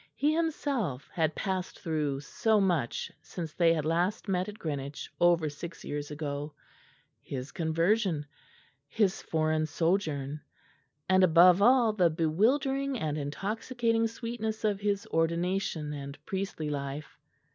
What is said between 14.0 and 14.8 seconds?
sweetness of